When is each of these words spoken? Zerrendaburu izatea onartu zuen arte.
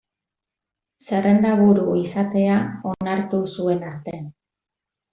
Zerrendaburu 1.07 1.85
izatea 2.05 2.57
onartu 2.95 3.45
zuen 3.59 3.89
arte. 3.95 4.19